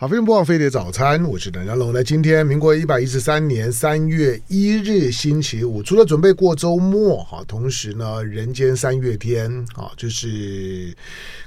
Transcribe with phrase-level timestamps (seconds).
[0.00, 1.92] 好，飞播飞碟早餐，我是邓家龙。
[1.92, 10.96] 那今天民国一百一十三年三月一日星期五，除了准备过周末哈，同时呢，人间三月天啊，就是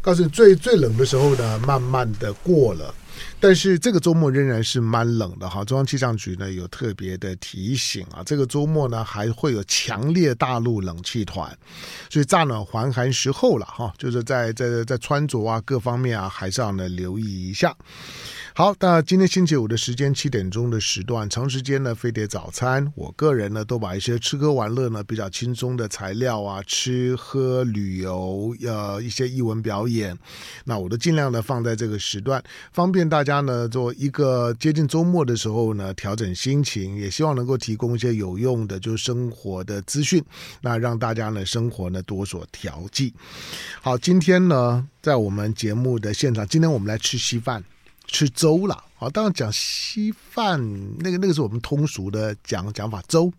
[0.02, 2.94] 告诉你最最冷的时候呢，慢慢的过了。
[3.40, 11.58] 但是这个周末仍然是蛮冷的哈，中央气象局呢有特别的提醒啊，这个周末呢还会有强烈大陆冷气团，
[12.10, 17.76] 所以乍暖还寒时候了哈，就是在在在穿着啊各方面啊还是要呢留意一下。
[18.62, 30.16] 好，那今天星期五的时间七点钟的时段，长时间呢飞碟早餐，我个人呢都把一些吃喝玩乐呢比较轻松的材料啊，吃喝旅游呃一些艺文表演，
[30.66, 32.40] 那我都尽量的放在这个时段，
[32.72, 40.24] 方便大家呢做一个接近周末的时候呢调整心情，也希望能够提供一些有用的就生活的资讯，
[40.62, 43.12] 那让大家呢生活呢多所调剂。
[43.82, 47.64] 好，今天呢在我们节目的现场，今天我们来吃稀饭。
[48.12, 50.60] 吃粥了，好，当然讲稀饭，
[51.00, 53.32] 那个那个是我们通俗的讲讲法，粥，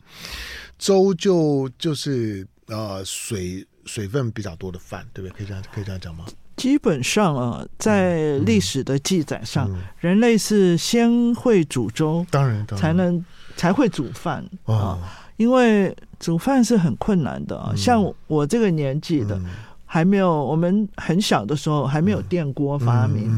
[0.79, 5.37] 粥就就是呃水水分比较多的饭，对不对？
[5.37, 6.25] 可以这样可以这样讲吗？
[6.57, 13.23] 基本上啊，在历史的记载上，嗯嗯、人类是先会煮粥，当然，才能
[13.57, 14.99] 才会煮饭啊，哦、
[15.37, 17.71] 因为煮饭是很困难的啊。
[17.73, 19.47] 嗯、像我这个年纪的，嗯、
[19.85, 23.31] 还没有我们很小的时候还没有电锅发明。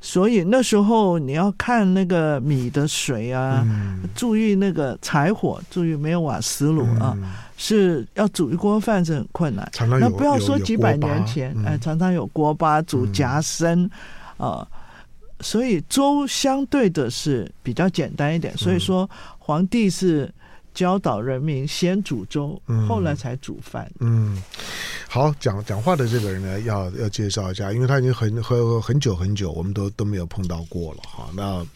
[0.00, 7.24] 所以那时候你要看那个米的水啊，嗯、注意那个柴火，注意没有瓦斯炉啊，嗯、
[7.56, 9.70] 是要煮一锅饭是很困难。
[10.00, 13.88] 那不要说几百年前，哎，常常有锅巴煮夹生
[14.38, 14.66] 啊，
[15.40, 18.56] 所以粥相对的是比较简单一点。
[18.56, 20.32] 所以说皇帝是。
[20.74, 23.90] 教导人民先煮粥，后来才煮饭。
[24.00, 24.42] 嗯，嗯，
[25.08, 31.28] 好，讲讲话的这个人呢，要要介绍一下，因为他已经很很很久很久，我们都都没有碰到过了哈。
[31.34, 31.66] 那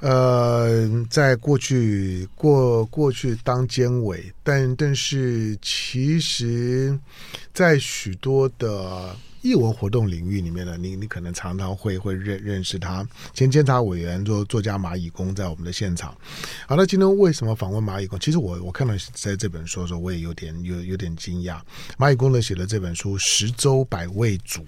[0.00, 6.98] 呃，在过去过过去当监委，但但是其实，
[7.52, 9.14] 在许多的。
[9.46, 16.10] 艺文活动领域里面呢，你你可能常常会会认认识他，前监察委员作作家蚂蚁工在我们的现场。
[16.66, 18.18] 好，那今天为什么访问蚂蚁工？
[18.18, 21.60] 其实我我看到在这本书的时候，我也有点有有点惊讶。
[21.96, 24.62] 蚂蚁工呢写的这本书《十州百味煮》，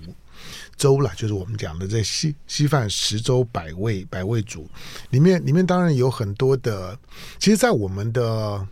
[0.76, 4.70] 粥啦，就是我们讲的这稀稀饭十州百味百味煮，
[5.10, 6.96] 里面里面当然有很多的，
[7.40, 8.64] 其实，在我们的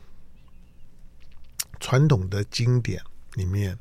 [1.81, 3.03] 传统的经典
[3.35, 3.77] 里面。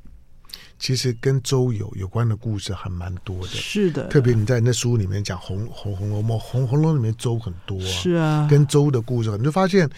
[0.77, 4.07] 其实跟周有有关的故事还蛮多的，是的。
[4.09, 9.89] 特别你在那书里面讲红《红红红楼梦》，《红红楼梦》里面粥很多，啊，是啊，跟粥的故事，你就发现，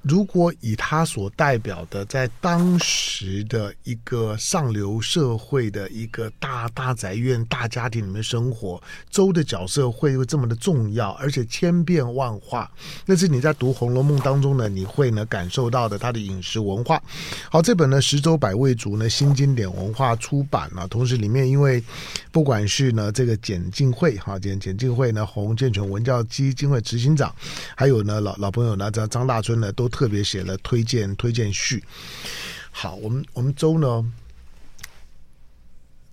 [0.00, 12.70] 如果以他所代表的，在当时的一个上流社会的一个大大宅院、大家庭里面生活，粥的角色会会这么的重要，而且千变万化。
[13.04, 17.00] 那是你在读《红楼梦》当中呢，你会呢感受到的他的饮食文化。
[17.50, 20.16] 好，这本呢《十粥百味族》呢，新经典文化。
[20.22, 21.82] 出版了，同时里面因为
[22.30, 27.34] 不管是呢这个简进会哈简简进会呢洪建全文教基金会执行长，
[27.74, 31.82] 还有呢老老朋友呢张张大春呢都特别写了推荐推荐序。
[32.70, 34.12] 好，我们我们周呢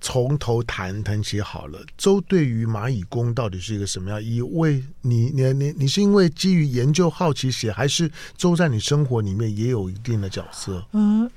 [0.01, 1.79] 从头谈谈起好了。
[1.95, 4.41] 周对于蚂蚁公到底是一个什么样意义？
[4.41, 10.83] 为你你你你是因为基于研究好奇写，还是周在你生活里面也有一定的角色？
[10.93, 11.29] 嗯，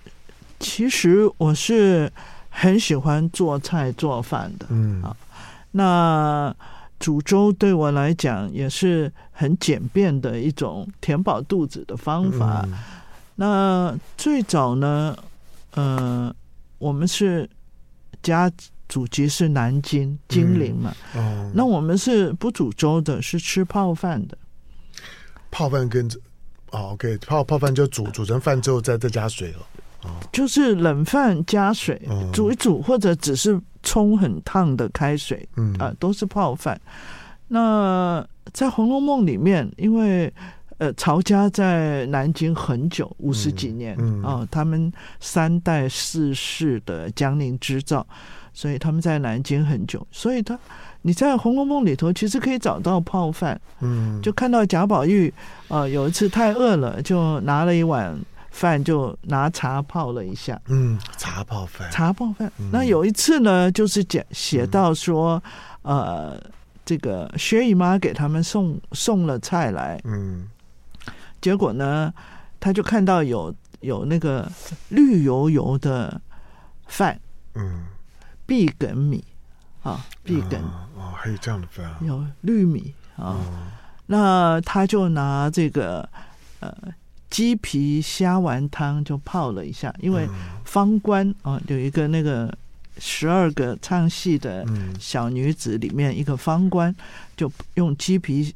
[0.58, 2.10] 其实我是。
[2.54, 5.16] 很喜欢做菜做饭的，嗯啊，
[5.72, 6.54] 那
[7.00, 12.62] 煮粥对我来讲也是很简便的一种填饱肚子的方法。
[12.66, 12.78] 嗯、
[13.34, 15.16] 那最早呢，
[15.72, 16.32] 呃，
[16.78, 17.48] 我们是
[18.22, 18.52] 家
[18.88, 24.36] 祖籍是南京金陵嘛，嗯哦、那我们是不煮粥的，是吃泡饭的。
[25.50, 26.06] 泡饭跟
[26.70, 29.58] 哦，OK，泡泡饭就煮煮成饭之后再再加水了。
[30.32, 32.00] 就是冷饭加水
[32.32, 36.80] 煮一煮，或者只是冲很烫的开水，嗯啊，都是泡饭。
[37.48, 40.32] 那在《红楼梦》里面，因为
[40.78, 44.90] 呃曹家在南京很久，五十几年啊，他们
[45.20, 48.06] 三代四世的江宁织造，
[48.54, 50.06] 所以他们在南京很久。
[50.10, 50.58] 所以他
[51.02, 55.32] 你在《红楼梦》里头其实可以找到泡饭，嗯，就看到贾宝玉
[55.68, 58.18] 啊，有一次太饿了，就拿了一碗。
[58.52, 62.52] 饭就拿茶泡了一下，嗯，茶泡饭，茶泡饭。
[62.58, 65.42] 嗯、那有一次呢，就是讲写到说，
[65.82, 66.42] 嗯、呃，
[66.84, 70.46] 这个薛姨妈给他们送送了菜来，嗯，
[71.40, 72.12] 结果呢，
[72.60, 74.48] 他就看到有有那个
[74.90, 76.20] 绿油油的
[76.86, 77.18] 饭，
[77.54, 77.86] 嗯，
[78.46, 79.24] 碧埂米。
[79.82, 80.58] 啊，碧埂
[80.94, 82.94] 哦，还有这样的饭，有绿米。
[83.16, 83.36] 啊。
[84.06, 86.08] 那他就拿这个
[86.60, 86.72] 呃
[87.32, 90.28] 鸡皮虾丸汤就泡了一下，因为
[90.66, 92.54] 方官啊有一个那个
[92.98, 94.66] 十二个唱戏的
[95.00, 96.94] 小女子里面一个方官，
[97.34, 98.54] 就用鸡皮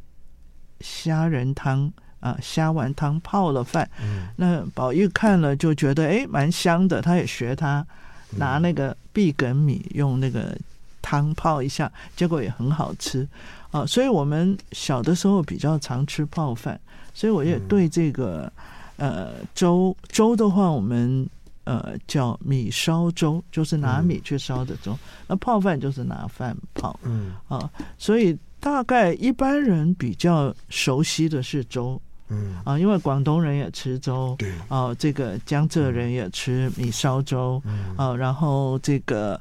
[0.81, 1.91] 虾仁汤
[2.21, 3.89] 啊虾丸汤泡了饭。
[4.37, 7.85] 那宝玉看了就觉得哎蛮香的，他也学他
[8.33, 10.55] 拿那个碧梗米用那个
[11.01, 13.27] 汤泡一下，结果也很好吃。
[13.71, 16.79] 啊，所以我们小的时候比较常吃泡饭，
[17.17, 18.53] 所以我也对这个
[18.99, 21.27] 呃粥粥的话，我们
[21.65, 24.95] 呃叫米烧粥，就是拿米去烧的粥。
[25.27, 27.33] 那泡饭就是拿饭泡，嗯。
[27.49, 31.99] 啊，所以大概一般人比较熟悉的是粥，
[32.29, 32.57] 嗯。
[32.67, 34.53] 啊，因为广东人也吃粥，对。
[34.69, 37.63] 啊，这个江浙人也吃米烧粥，
[37.97, 39.41] 啊，然后这个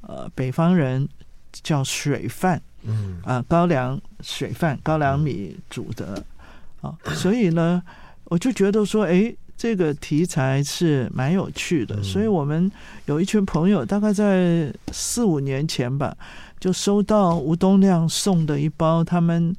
[0.00, 1.06] 呃北方人
[1.52, 2.58] 叫水饭。
[2.82, 3.20] 嗯。
[3.26, 6.24] 啊，高粱水饭，高粱米煮的
[6.80, 7.82] 啊，所以呢，
[8.24, 12.02] 我就觉得说，哎，这个题材是蛮有趣的。
[12.02, 12.70] 所以我们
[13.06, 16.16] 有一群朋友，大概在四五年前吧，
[16.58, 19.54] 就收到吴东亮送的一包他们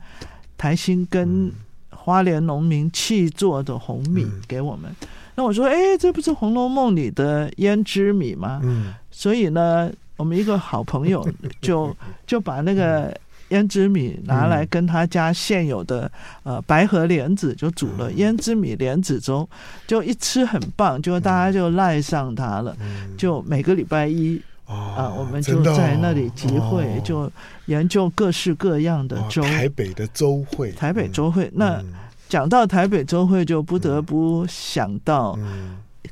[0.58, 1.52] 台新跟
[1.90, 4.90] 花莲农民气做的红米给我们。
[5.36, 8.60] 那我说，哎，这不是《红楼梦》里的胭脂米吗？
[8.64, 9.92] 嗯，所以呢。
[10.18, 11.28] 我们一个好朋友
[11.62, 11.98] 就
[12.28, 13.12] 就把那个
[13.52, 16.12] 胭脂米拿来跟他家现有的
[16.44, 19.48] 呃白河莲子就煮了胭脂米莲子粥，
[19.86, 22.76] 就一吃很棒，就大家就赖上他了。
[23.18, 27.30] 就每个礼拜一啊，我们就在那里集会，就
[27.66, 29.42] 研究各式各样的粥。
[29.44, 31.52] 台北的粥会，台北粥会。
[31.54, 31.84] 那
[32.30, 35.38] 讲到台北粥会，就不得不想到。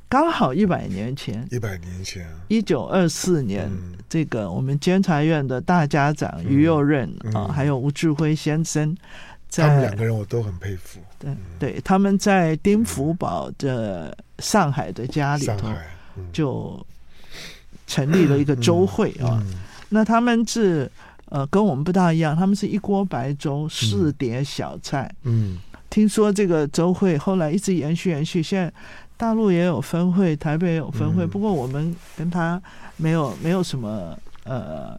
[0.09, 8.97] 刚好一百年前，一百年前，一九二四年，嗯、这个我们监察院的大家长于右任啊、还有吴志辉先生，
[9.47, 10.99] 在他们两个人我都很佩服。
[11.19, 15.71] 对，对，他们在丁福宝的上海的家里头，
[16.33, 16.83] 就
[17.85, 19.39] 成立了一个粥会啊。
[19.89, 20.91] 那他们是
[21.25, 25.13] 呃，跟我们不大一样，他们是一锅白粥，四碟小菜。
[25.21, 25.57] 嗯，嗯
[25.87, 28.73] 听说这个粥会后来一直延续延续，现在。
[29.19, 32.59] 大陆也有分会，台北也有分会，嗯、不过我们跟他
[32.95, 34.97] 没有没有什么呃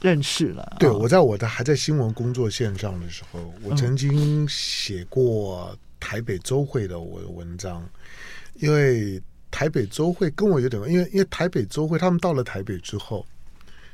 [0.00, 0.76] 认识了。
[0.80, 7.88] 对，我在我的还在新闻工作线上的时候，我曾经写过台北周会的我的文章，嗯、
[8.54, 13.24] 因为台北周会跟我有点，因为因为台北周会他们到了台北之后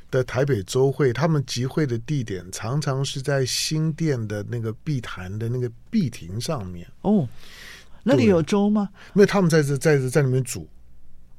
[0.09, 7.29] 的台北周会，他们集会的地点常常是在新店的那个碧潭的那个碧亭上面哦。
[8.03, 8.89] 那里有粥吗？
[9.13, 10.67] 没有他们在这在这在那边煮，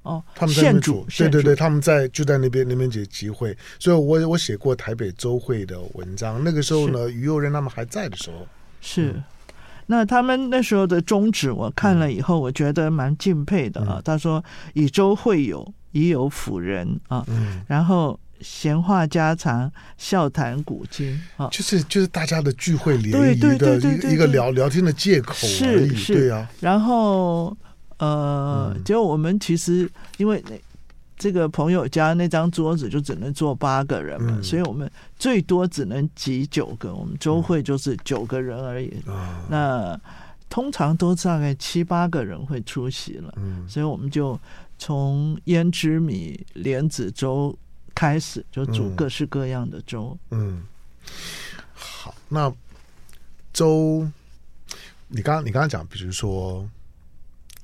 [0.02, 6.42] 哦，他们在那边煮，对对对，他们在就在那边那边集集会，所以我我写过台北周会的文章。
[6.42, 8.46] 那个时候呢，于右任他们还在的时候，
[8.80, 9.22] 是。
[9.86, 14.00] 那他们那时候的宗旨，我看了以后，我觉得蛮敬佩的啊。
[14.02, 18.18] 他说：“以周会友，以友辅仁啊。”嗯，然后。
[18.40, 23.78] 闲话家常，笑谈古今，啊，就是就是大家的聚会联谊的
[24.12, 26.50] 一个聊聊天的借口而已，是是对啊。
[26.60, 27.56] 然后
[27.98, 30.60] 呃，嗯、结果我们其实因为那
[31.16, 38.92] 这个朋友家那张桌子就只能坐八个人嘛，嗯、所以我们最多只能挤九个，我们周会就是九个人而已。
[39.06, 39.14] 嗯、
[39.48, 39.98] 那
[40.50, 44.38] 通常都大概七八个人会出席了，嗯、所以我们就
[44.76, 47.56] 从胭脂米莲子粥。
[47.94, 50.18] 开始就煮各式各样的粥。
[50.30, 50.62] 嗯，嗯，
[51.74, 52.52] 好，那
[53.52, 54.10] 粥，
[55.08, 56.68] 你刚刚你刚刚讲，比如说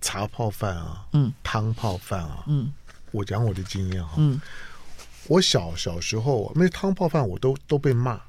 [0.01, 2.73] 茶泡饭啊，嗯，汤泡饭啊，嗯，
[3.11, 4.41] 我讲我的经验哈，嗯，
[5.27, 8.21] 我小小时候那汤泡饭我都都被骂。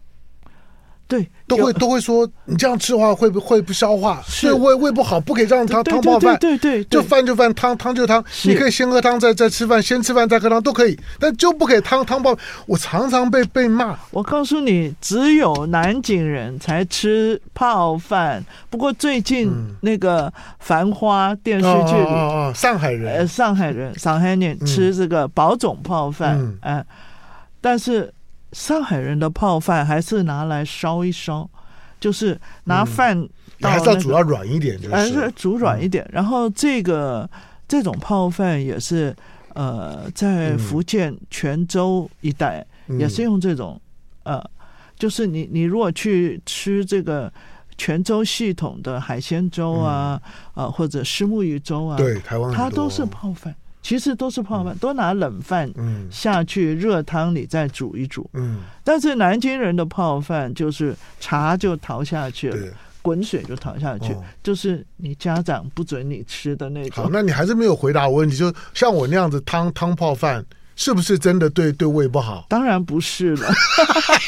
[1.12, 4.22] 对，都会都会说你这样吃的话会不会不消化？
[4.26, 6.38] 是胃胃不好，不可以这样汤汤泡饭。
[6.40, 8.24] 对对，就饭就饭，汤汤就汤。
[8.46, 12.34] 你可以先喝汤再再吃饭，先吃饭再喝汤都可以，但就不可以汤汤泡。
[12.66, 14.00] 我常常被被骂。
[14.12, 18.42] 我告诉你，只有南京人才吃泡饭。
[18.70, 19.52] 不过最近
[19.82, 26.82] 那个《繁花》电视剧里，上海人，上海人，上海人吃这个宝种泡饭，哎，
[27.60, 28.14] 但是。
[28.52, 31.50] 上海人的泡饭还是拿来烧一烧，
[32.00, 33.18] 就是拿饭、
[33.60, 36.04] 那个嗯，还是要煮要软一点，就是，还是煮软一点。
[36.06, 37.30] 嗯、然后这个
[37.68, 39.16] 这种泡饭也是，
[39.54, 42.66] 呃，在福建泉州一带
[43.00, 43.80] 也是用这种，
[44.24, 44.50] 嗯、呃，
[44.98, 47.32] 就是你你如果去吃这个
[47.78, 50.22] 泉州系统的海鲜粥啊，啊、
[50.56, 53.56] 嗯呃、或者虱目鱼粥啊，对，台湾它都是泡饭。
[53.82, 55.72] 其实都是泡饭，都拿冷饭
[56.12, 58.30] 下去热汤里再煮一煮。
[58.34, 62.68] 嗯，但是南京人的泡饭就是茶就淘下去了，
[63.02, 67.04] 滚水就淘下去，就是你家长不准你吃的那种。
[67.04, 70.46] 好，那你还是没有回答我问题，就像我那样子汤汤泡饭，
[70.76, 72.46] 是不是真的对对胃不好？
[72.48, 73.50] 当然不是了，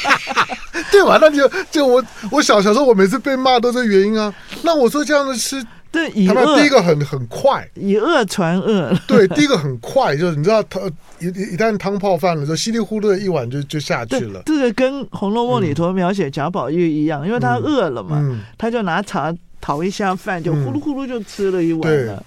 [0.90, 1.16] 对吧？
[1.20, 4.34] 那就就我我小小时候我每次被骂都是原因啊。
[4.62, 5.64] 那我说这样子吃。
[5.94, 8.92] 对，以他们第一个很很快，以恶传恶。
[9.06, 10.82] 对，第一个很快，就是你知道，汤
[11.20, 14.42] 一一旦汤泡饭了，就稀里糊涂的一碗就就下去了。
[14.44, 22.24] 这个跟《红楼梦》里头描写贾宝玉一样，嗯、因为他饿了嘛，嗯、他就拿茶讨一下饭，就呼噜呼噜就吃了一碗了。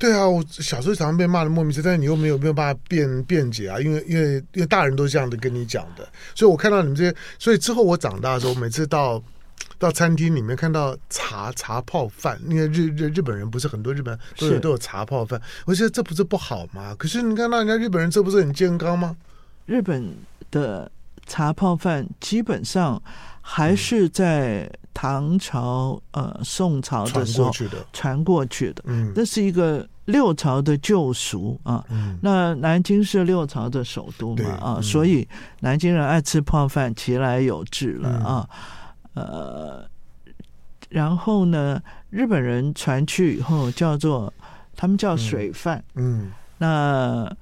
[0.00, 9.22] 对，对啊，我小时候常常被骂的莫名其妙，但是你又没有没有办法辩辩解啊，因为因为因为大人都这样的跟你讲的，所以我看到你们这些，所以之后我长大的时候，每次到。
[9.78, 16.94] 到餐厅里面看到茶茶泡饭，因为日日日本人不是很多日本人都有是都有茶泡饭，我觉得这不是不好吗？
[16.98, 19.14] 可是你看到人家日本人这不是很健康吗？
[19.66, 20.14] 日本
[20.50, 20.90] 的
[21.26, 23.02] 茶泡饭基本上
[23.42, 28.82] 还是在唐朝、嗯、呃宋朝的时候传过去的，传过去的。
[28.86, 31.84] 嗯，那是一个六朝的旧俗啊。
[31.90, 35.28] 嗯，那南京是六朝的首都嘛啊，嗯、所以
[35.60, 38.48] 南京人爱吃泡饭，其来有自了啊。
[38.50, 38.58] 嗯
[39.16, 39.84] 呃，
[40.90, 44.32] 然后呢，日本人传去以后叫做
[44.76, 45.82] 他们叫水饭。
[45.94, 47.36] 嗯，嗯那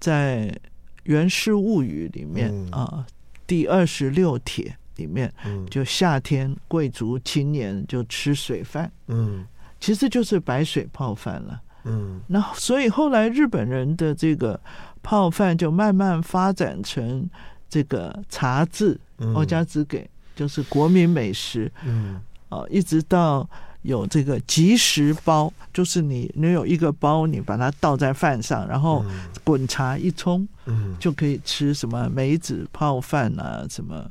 [0.00, 0.48] 在
[1.04, 3.04] 《源氏物语》里面啊，嗯、
[3.46, 8.90] 第二十六帖里面，嗯、就夏天贵族青年就吃水饭。
[9.08, 9.46] 嗯，
[9.78, 11.60] 其实就是白水泡饭了。
[11.84, 14.58] 嗯，那所以后来日本人的这个
[15.02, 17.28] 泡饭就慢慢发展成
[17.68, 18.98] 这个茶渍，
[19.34, 20.08] 欧家子给。
[20.34, 23.48] 就是国民美食，嗯，啊，一直到
[23.82, 29.04] 有这个即食包，就是你你有一个包，你把它倒在饭上，然后
[29.44, 34.10] 滚茶一冲，嗯，就可以吃什么梅子泡饭啊，什么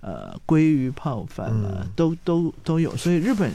[0.00, 2.94] 呃鲑鱼泡饭啊，嗯、都都都有。
[2.96, 3.50] 所以日本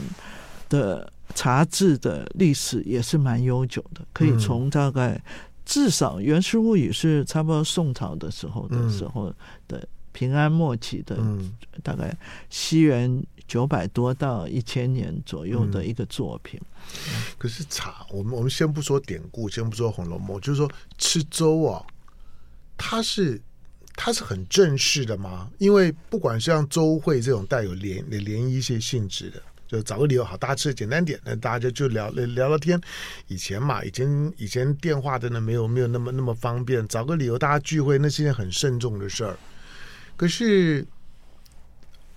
[0.68, 5.20] 的茶制的历史也是蛮悠久的，可以从大概
[5.64, 9.32] 至少《源氏物语》是差不多宋朝的时候的时候
[9.68, 9.88] 的。
[10.12, 11.52] 平安末期的，嗯
[11.82, 12.16] 大概
[12.48, 16.60] 西元九百多到一千年左右的一个作品。
[17.08, 21.84] 嗯、可是茶，我们我们先不说典故，先不说《红楼梦》，就是说吃粥啊，
[22.76, 23.40] 它是
[23.94, 25.50] 它是很正式的吗？
[25.58, 32.80] 因为不管是像周会这种带有联联谊性性质的，就找个理由好，大家吃的简单点，那大家就就聊聊聊天。
[33.28, 39.36] 以前嘛，以前以前电话真的没有没有那么那么方便，找个理由大家聚会，那是件很慎重的事儿。
[40.20, 40.86] 可是，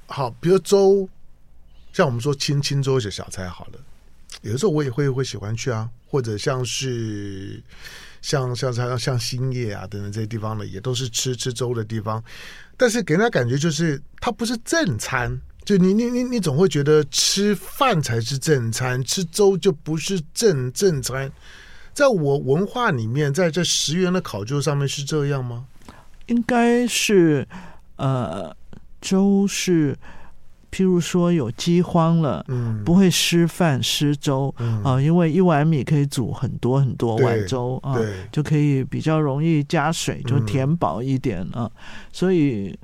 [0.08, 1.08] 好，比如粥，
[1.94, 3.80] 像我们说清清粥是小菜好了，
[4.42, 7.64] 有的时候我也会会喜欢去啊，或者像是
[8.22, 12.22] 像像像像兴业啊等等这些地方呢，也都是吃吃粥的地方。
[12.76, 21.32] 但是给人家感觉就是它不是正餐，就你你你你总会觉得吃饭才是正餐，吃粥就不是正正餐。
[21.94, 25.68] 在我文化里面，在这十元的考究上面是这样吗？
[26.26, 27.48] 应该是。
[27.96, 28.56] 呃，
[29.02, 29.96] 粥是，
[30.72, 37.96] 譬如说有饥荒了，嗯，不会失饭失粥，嗯、啊，因为一碗米可以煮很多很多碗粥啊，
[38.32, 41.72] 就可以比较容易加水，就填饱一点、嗯、啊。
[42.12, 42.78] 所以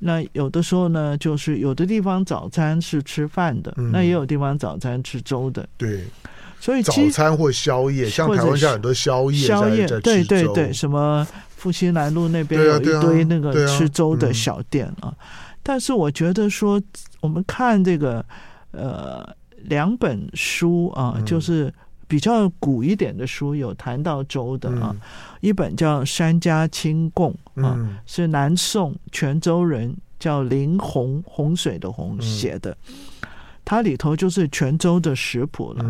[0.00, 6.04] 那有的时候呢，就是有的地方早餐是吃饭的，嗯、那也有地方早餐吃粥的，对。
[6.58, 11.24] 所以早餐或宵夜，像台湾像很多宵夜，宵夜，对对对，什么？
[11.56, 15.12] 复兴南路那边有一堆那个吃粥的小店啊，
[15.62, 16.80] 但是我觉得说，
[17.20, 18.24] 我们看这个
[18.70, 19.26] 呃
[19.62, 21.72] 两本书啊，就是
[22.06, 24.94] 比较古一点的书，有谈到粥的啊，
[25.40, 27.34] 一本叫《山家清供》
[27.66, 32.76] 啊，是南宋泉州人叫林洪，洪水的洪写的，
[33.64, 35.84] 它里头就是泉州的食谱了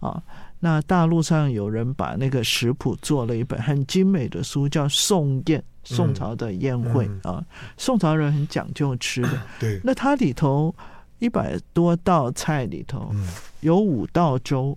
[0.00, 0.20] 啊。
[0.64, 7.44] 那大陆上有人把那个食谱做了一本很精美的书，叫《宋宴》，宋朝的宴会、嗯嗯、啊。
[7.76, 9.78] 宋朝人很讲究吃的，对。
[9.84, 10.74] 那它里头
[11.18, 13.14] 一百多道菜里头，
[13.60, 14.74] 有五道粥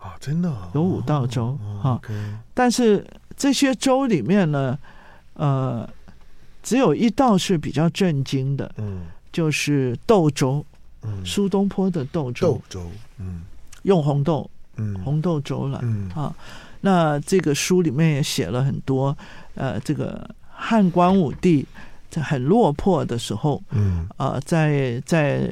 [0.00, 2.00] 啊，真的、哦、有五道粥、哦、啊。
[2.02, 4.76] okay 但是这些粥里面呢，
[5.34, 5.88] 呃，
[6.60, 10.66] 只有一道是比较震惊的，嗯，就是豆粥，
[11.02, 13.42] 嗯，苏东坡的豆粥，豆粥，嗯，
[13.84, 14.50] 用红豆。
[14.76, 16.08] 嗯，红豆粥了，嗯。
[16.14, 16.34] 啊，
[16.80, 19.16] 那这个书里面也写了很多，
[19.54, 21.64] 呃，这个汉光武帝
[22.10, 24.08] 在很落魄的时候，嗯。
[24.16, 25.50] 啊，在在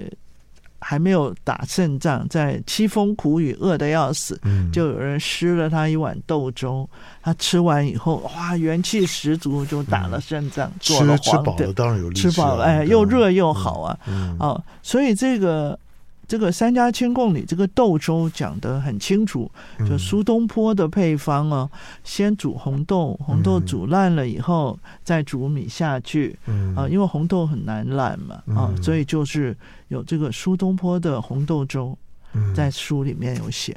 [0.78, 6.88] 还没有打胜仗，在凄风苦雨饿得要死，嗯、就有人施了他一碗豆粥，
[7.22, 11.30] 他吃完以后，哇，元气十足，就打了胜仗，嗯、做了皇帝。
[11.30, 14.30] 吃，饱了当然有力气，吃饱了，哎，又热又好啊，嗯。
[14.30, 15.78] 嗯、哦，所以这个。
[16.30, 21.68] 这个三家清供里这个豆粥讲得很清楚，就苏东坡的配方哦，
[22.04, 26.38] 先煮红豆，红豆煮烂了以后再煮米下去，
[26.76, 29.56] 啊，因为红豆很难烂嘛，啊，所以就是
[29.88, 31.98] 有这个苏东坡的红豆粥，
[32.54, 33.76] 在书里面有写。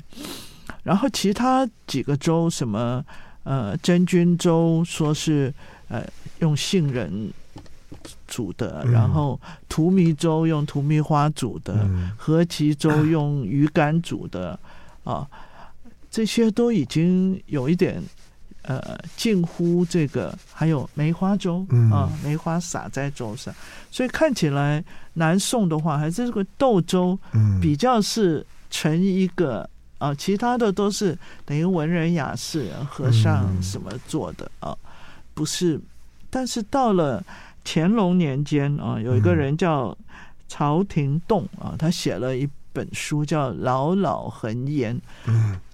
[0.83, 3.03] 然后其他几个粥，什么
[3.45, 5.51] 呃真菌粥，说是
[5.87, 6.05] 呃
[6.37, 7.33] 用杏仁。
[8.27, 14.59] 煮的，然后荼蘼粥用荼蘼花煮的，嗯、何其粥用鱼干煮的，
[15.03, 15.27] 啊，
[16.09, 18.01] 这些都已经有一点
[18.63, 23.53] 呃近乎这个，还有梅花粥啊，梅花撒在粥上，
[23.91, 24.83] 所以看起来
[25.13, 27.17] 南宋的话，还是这个豆粥
[27.61, 29.69] 比较是成一个
[29.99, 34.75] 啊，其他的都是等于文人雅士、和尚什么做的啊，
[35.33, 35.79] 不是，
[36.29, 37.23] 但是到了。
[37.63, 39.97] 乾隆年间啊，有一个人叫
[40.47, 44.99] 曹廷栋啊，他写了一本书叫《老老恒言》，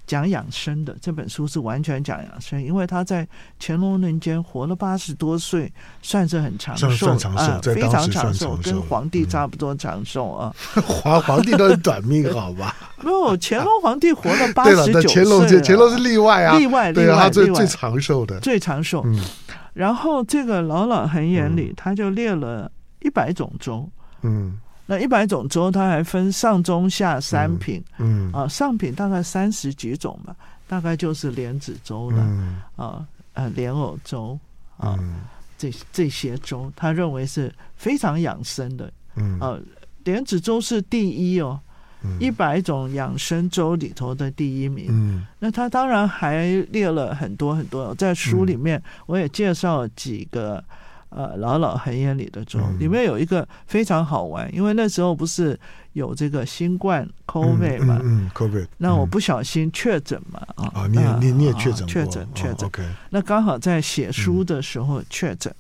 [0.06, 0.96] 讲养生的。
[1.00, 3.28] 这本书是完全讲养生，因为他在
[3.60, 6.88] 乾隆年间活了八十多岁，算是很长寿
[7.36, 10.54] 啊，非常长寿，跟皇帝差不多长寿啊。
[10.84, 12.76] 皇 皇帝都是短命，好吧？
[13.04, 15.14] 没有，乾隆皇帝活了 八十九岁。
[15.14, 19.06] 乾隆乾隆是例外啊，例外，例外，他最最长寿的，最长寿。
[19.80, 22.70] 然后这个《老老恒眼》里，他就列了
[23.00, 23.90] 一百种粥。
[24.24, 27.82] 嗯，那一百种粥，他还分上中下三品。
[27.98, 30.36] 嗯，啊，上品大概三十几种吧，
[30.68, 32.22] 大概就是莲子粥了。
[32.76, 34.38] 啊，呃，莲藕粥
[34.76, 35.00] 啊，
[35.58, 38.92] 这这些粥，他认为是非常养生的。
[39.16, 39.58] 嗯，啊，
[40.04, 41.58] 莲子粥是第一哦。
[42.20, 50.64] 一百种养生粥里头的第一名，嗯，那他当然还列了很多很多，在书里面我也介绍几个，
[51.10, 55.60] 呃，老老恒言里的粥，里面有一个非常好玩，因为那时候不是
[55.94, 65.54] 有这个新冠 COVID 嘛，嗯，COVID，那我不小心确诊嘛，啊，你也你你也确诊确诊确诊，OK，那刚好在写书的时候确诊，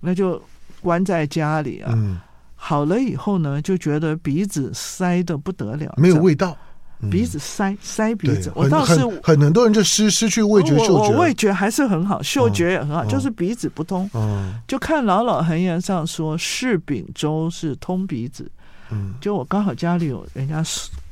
[0.00, 0.42] 那就
[0.80, 1.96] 关在家里啊。
[2.60, 6.56] 好了以后呢，就觉得鼻子塞的不得了，没有味道，
[7.08, 8.50] 鼻子塞塞鼻子。
[8.54, 14.10] 我倒是很很多人就失失去味觉嗅觉，我味觉还是很好，嗅觉也很好，就是鼻子不通。
[14.66, 18.50] 就看老老恒言上说柿饼粥是通鼻子，
[18.90, 20.60] 嗯，就我刚好家里有人家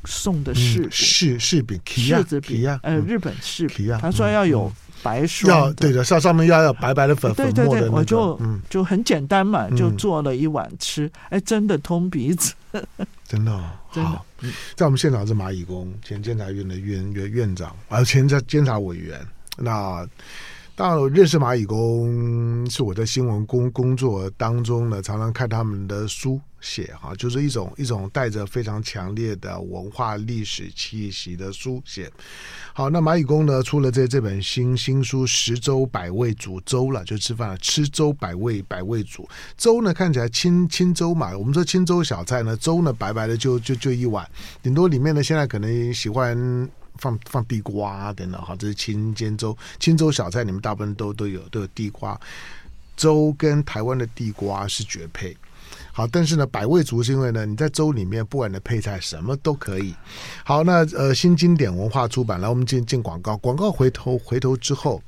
[0.03, 4.71] 送的柿柿柿饼，柿子饼，呃，日本柿饼，他说要有。
[5.03, 5.91] 白霜要对。
[5.91, 12.53] 的，上上面要要白白的粉粉末的，我就就很简单嘛，就做了一碗吃，哎，真的通鼻子，
[13.27, 13.51] 真的
[13.89, 14.25] 好。
[14.75, 19.19] 在我们现场是蚂蚁工，前监察院的院院院长，还有，前监监察委员。
[19.57, 20.07] 那
[20.77, 26.39] 当然，我认识蚂蚁公是我在新闻工工作当中呢，常常看他们的书。
[26.59, 32.11] 写哈，就是一种一种带着非常强烈的文化历史气息的书写。
[32.73, 41.37] 好，那蚂蚁公呢出了这这本新新书《食粥百味煮粥》了，就吃饭了，吃粥百味百味煮粥呢，看起来清清粥嘛。
[41.37, 44.27] 我们说清粥小菜呢，粥呢白白的就就就一碗，
[44.63, 46.35] 顶多里面呢现在可能喜欢
[46.97, 49.57] 放放地瓜等等哈，这是清煎粥。
[49.79, 52.19] 清粥小菜里面大部分都都有都有地瓜，
[52.95, 55.35] 粥跟台湾的地瓜是绝配。
[55.91, 59.93] 好，但是呢，百味足是因为呢，你在粥里面不管的配菜什么都可以。
[60.43, 65.01] 好，那呃，新经典文化出版，来我们进进广告，广告回头回头之后，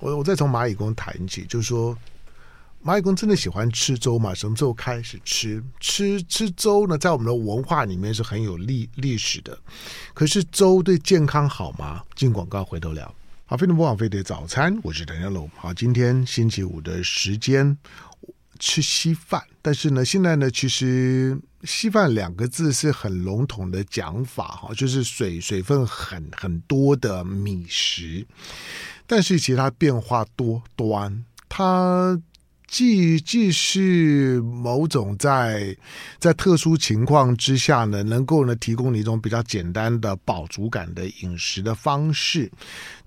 [0.00, 1.96] 我我再从蚂蚁公谈起，就是说，
[2.82, 4.34] 马以公真的喜欢吃粥吗？
[4.34, 5.62] 什么时候开始吃？
[5.78, 9.56] 吃吃粥呢，在我们的文化里面是很有历历史的。
[10.12, 12.02] 可是粥对健康好吗？
[12.16, 13.14] 进广告回头聊。
[13.46, 15.48] 好，非常不枉费的早餐，我是谭家龙。
[15.56, 17.78] 好，今天星期五的时间。
[18.64, 28.24] 吃稀饭，但是呢，现在呢，其实“稀饭”两个字是很笼统的讲法哈，就是水水分很很多的米食，
[29.04, 32.16] 但是其实它变化多端，它
[32.72, 35.76] 既既是某种在
[36.18, 42.50] 在特殊情况之下呢，能够呢提供你一种比较简单的饱足感的饮食的方式。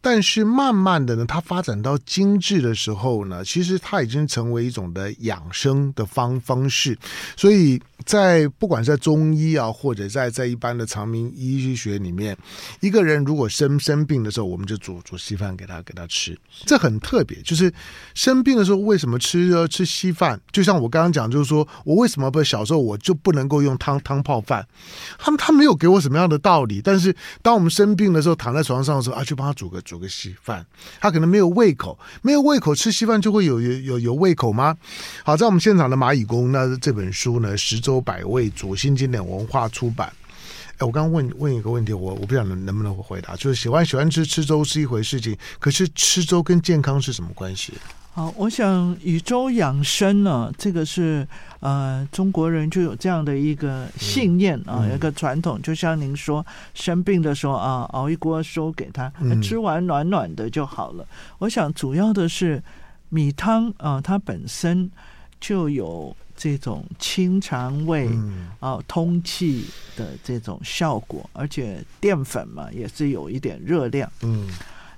[0.01, 6.95] 但是慢慢的呢，它发展到精致的时候呢，其实它已经成为一种的养生的方方式。
[7.35, 12.37] 所以在不管在中医啊，或者在在一般的常民医学里面，
[12.81, 17.41] 一个人如果生生病的时候，我们就煮煮稀饭给他给他吃，这很特别。
[17.41, 17.73] 就是
[18.13, 20.39] 生病的时候为什么吃吃稀饭？
[20.51, 24.67] 就像我刚刚讲，就是说我为什么不小时候我就不能够用汤汤泡饭？
[25.17, 30.65] 他他没有给我什么样的道理，但是当我们生病的时候，躺在床上的时候啊，就帮他煮个煮个稀饭。
[30.99, 34.75] 他可能没有胃口，没有胃口吃稀饭就会有有有有胃口吗？
[35.23, 40.11] 好，在我们现场的蚂蚁宫，那这本书呢，实洲百味，煮新经典文化出版。
[40.77, 47.73] 哎，我刚刚问问一个问题，我我不晓得能能不能回答，就是喜欢喜欢吃吃粥是一回事情，可是吃粥跟健康是什么关系？
[48.11, 51.27] 好，我想以粥养生呢，这个是
[51.59, 55.61] 呃中国人就有这样的一个信念啊，一个传统。
[55.61, 59.11] 就像您说，生病的时候啊，熬一锅粥给他，
[59.43, 61.03] 吃完暖暖的就好了。
[61.03, 61.07] 嗯、
[61.39, 62.63] 我想主要的是
[63.09, 64.89] 米汤啊，它本身
[65.39, 74.11] 就有这种清肠胃、嗯、啊、通气的这种效果，而且淀粉嘛也是有一点热量。
[74.21, 74.47] 嗯，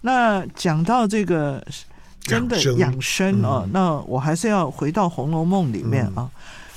[0.02, 1.66] 那讲到这个。
[2.20, 6.30] 真的养生啊，嗯、那我还是要回到《红楼梦》里面啊，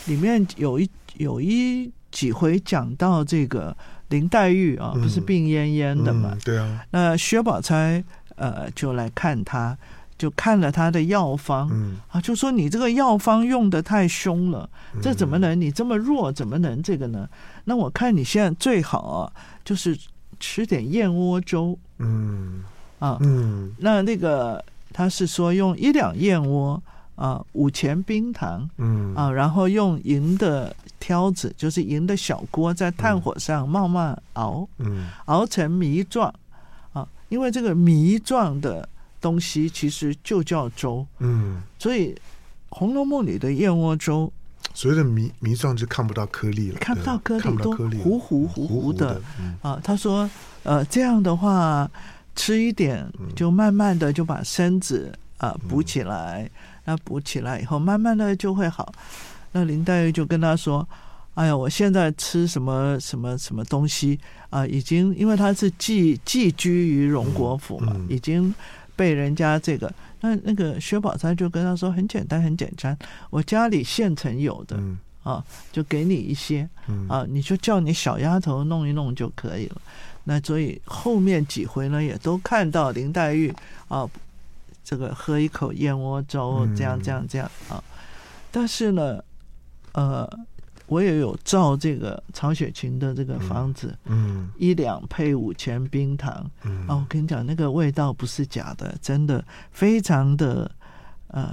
[0.07, 3.77] 嗯、里面有一有一几回讲到这个
[4.11, 6.39] 林黛玉啊，不是病恹恹的嘛？
[6.45, 6.87] 对啊。
[6.93, 8.05] 那薛宝钗
[8.37, 9.77] 呃就来看他，
[10.21, 14.69] 就看了他的药方，嗯、啊，就说你这个药方用的太凶了，
[15.01, 15.59] 这怎么能？
[15.59, 17.27] 你这么弱，怎么能这个呢？
[17.65, 19.33] 那我看你现在最好啊，
[19.65, 19.99] 就是
[20.39, 22.63] 吃点燕窝粥，嗯
[22.99, 24.63] 啊，嗯，那那个。
[24.93, 26.83] 他是说用一两燕窝
[27.15, 36.35] 啊，五钱冰糖，嗯啊，然后用银的挑子，就是银的小锅，在炭火上慢慢熬，嗯，熬成糜状
[36.93, 37.07] 啊。
[37.29, 38.87] 因为这个糜状的
[39.21, 42.15] 东西其实就叫粥，嗯，所以
[42.71, 44.33] 《红楼梦》里的燕窝粥，
[44.75, 49.81] 所谓的迷迷状就看不到颗粒了，看不到颗粒，都糊糊糊糊的，嗯、啊。
[49.83, 50.29] 他说，
[50.63, 51.91] 呃，这样的话。
[52.37, 56.49] 吃一点，就慢慢的就把身子啊补起来，
[56.85, 58.91] 那补起来以后，慢慢的就会好。
[59.53, 60.89] 那林黛玉就跟他说
[61.35, 68.55] ：“哎呀，我现在吃什么什么什么东西啊，已经因为他是寄寄居于荣国府嘛，已经
[69.01, 69.91] 被人家这个。
[70.21, 72.95] 那那个薛宝钗就跟他说：很简单，很简单，
[73.31, 74.79] 我家里现成有的
[75.23, 76.69] 啊，就给你一些
[77.09, 79.81] 啊，你就叫你小丫头弄一弄就可以了。”
[80.25, 83.51] 那所以后面几回呢，也都看到林黛玉
[83.89, 84.07] 啊，
[84.85, 87.83] 这个喝一口燕窝粥，这样这样这样啊。
[88.51, 89.25] 但是呢，
[89.93, 90.29] 呃，
[90.91, 100.71] 我也有造这个曹雪芹的这个房子，嗯，一两配五钱冰糖，嗯，啊，我跟你讲，那个味道不是假的，真的非常的。
[101.33, 101.49] 呃，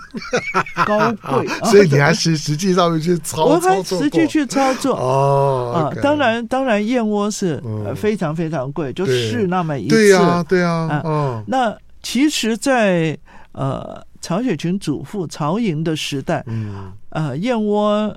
[0.86, 4.96] 高贵， 所以你还是实际上面去操作，我还实际去操作。
[4.96, 5.92] 哦。
[5.94, 7.62] 啊，当然，当然，燕窝是
[7.94, 10.70] 非常非常贵，就试那么一次，对呀，对呀。
[10.70, 13.18] 啊，那其实，在
[13.52, 18.16] 呃曹雪芹祖父曹寅的时代，嗯，呃，燕窝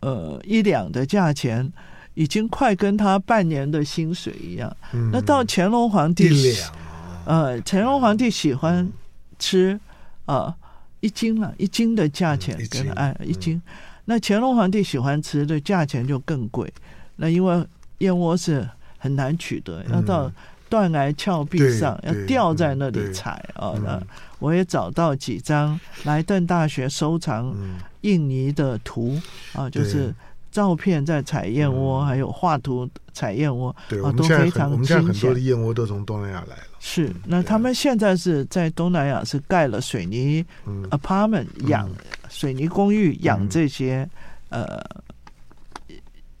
[0.00, 1.72] 呃一两的价钱
[2.14, 4.76] 已经快跟他半年的薪水一样。
[5.12, 6.54] 那到乾隆皇帝，
[7.26, 8.90] 呃，乾隆皇帝喜欢
[9.38, 9.78] 吃。
[10.26, 10.54] 啊，
[11.00, 13.62] 一斤了，一斤的价钱跟哎，一斤。
[14.04, 16.70] 那乾隆皇帝喜欢吃的价钱就更贵。
[17.16, 17.66] 那因为
[18.00, 20.30] 燕窝是很难取得，要到
[20.68, 23.74] 断崖峭壁上，要吊在那里采啊。
[23.84, 24.00] 那
[24.38, 27.54] 我也找到几张莱顿大学收藏
[28.02, 29.20] 印尼的图
[29.52, 30.14] 啊，就是
[30.50, 36.62] 照片在采燕窝，还有画图采燕窝啊，都非常精我们现在很多的燕窝都从东南亚来了。
[36.78, 40.44] 是，那他们现在是在东南亚是盖了水泥
[40.90, 41.90] apartment 养
[42.28, 44.08] 水泥公寓养这些
[44.50, 44.80] 呃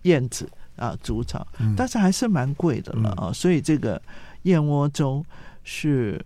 [0.02, 4.00] 燕子啊筑巢，但是还是蛮贵的了啊，所以这个
[4.44, 5.24] 燕窝粥
[5.64, 6.24] 是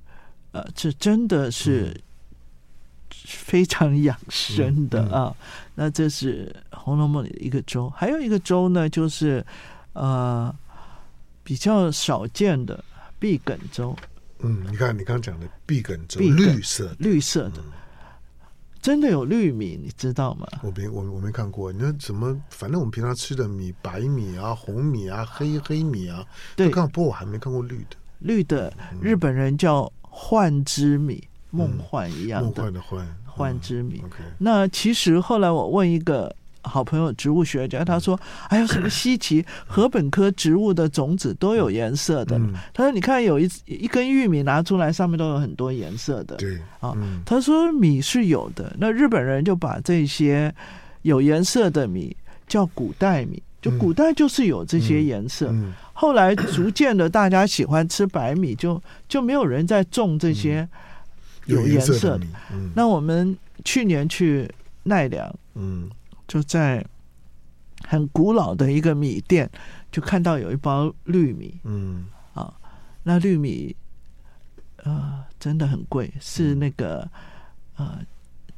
[0.52, 2.00] 呃这真的是
[3.10, 5.34] 非常养生的啊。
[5.74, 9.44] 那这是《红楼梦》里的一个粥，还有一个粥呢，就是
[9.94, 10.54] 呃
[11.42, 12.84] 比较少见的。
[13.22, 13.96] 碧梗粥，
[14.40, 17.62] 嗯，你看你刚讲的碧梗粥，绿色绿色的，
[18.82, 20.46] 真的有绿米，你知道吗？
[20.60, 21.72] 我没我我没看过。
[21.72, 22.36] 你说怎么？
[22.50, 27.96] 反正我们平常吃的米，白米啊、红米啊、黑黑米啊，对，看不过我还没看过绿的。
[28.18, 34.02] 绿的，日本人叫幻之米，梦幻一样的，梦幻的幻，幻之米。
[34.38, 42.38] 那其实后来我问一个好朋友植物学家，他说还有什么稀奇禾本科植物的种子都有颜色的。
[42.38, 46.36] 嗯、他说你看有一一根玉米拿出来，上面都有很多颜色的。
[46.36, 50.54] 对啊，嗯、他说米是有的，那日本人就把这些
[51.02, 55.52] 有颜色的米叫古代米，就古代就是有这些颜色。
[55.92, 60.68] 后来逐渐的大家喜欢吃白米，就就没有人在种这些
[61.46, 62.26] 有颜色的。
[62.74, 64.48] 那我们去年去
[64.84, 65.90] 奈良，嗯。
[66.32, 66.82] 就在
[67.86, 69.50] 很古老的一个米店，
[69.90, 72.50] 就看到有一包绿米，嗯，啊，
[73.02, 73.76] 那绿米，
[74.78, 77.06] 呃，真的很贵，是那个
[77.76, 77.98] 呃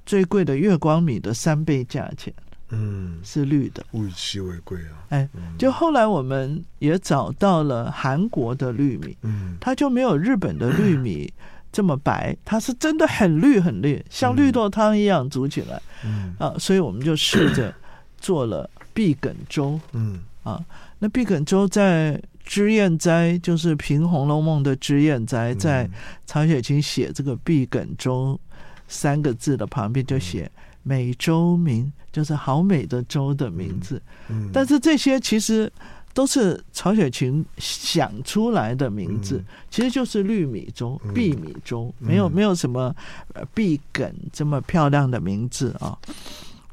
[0.07, 2.33] 最贵的月光米的三倍价钱，
[2.69, 5.07] 嗯，是绿的，物以稀为贵啊。
[5.09, 11.33] 哎，就后来我们也找到了韩国的绿米，嗯，它就没有日本的绿米
[11.75, 15.83] 这么白，它是真的很绿很绿，像绿豆汤一样煮起来。
[16.05, 17.75] 嗯啊，所以我们就试着
[18.17, 19.81] 做了碧梗粥。
[19.93, 20.65] 嗯啊，
[21.01, 25.91] 那碧梗粥在脂砚斋，就是评《红楼梦》的脂砚斋，在
[26.25, 28.39] 曹雪芹写这个碧梗粥
[28.87, 30.49] 三个字的旁边就写
[30.85, 34.01] “美粥名”，就是好美的粥的名字。
[34.29, 35.73] 嗯，但是这些其实。
[36.15, 42.95] 都是曹雪芹想出来的名字，嗯、其实就是绿米粥、碧米粥，嗯、没有没有什么
[43.35, 45.99] 呃碧梗这么漂亮的名字啊，